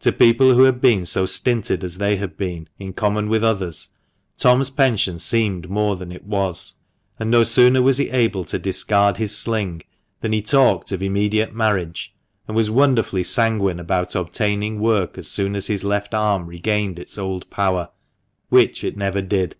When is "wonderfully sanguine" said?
12.70-13.78